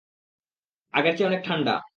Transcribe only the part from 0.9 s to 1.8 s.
আগের চেয়ে অনেক ঠান্ডা!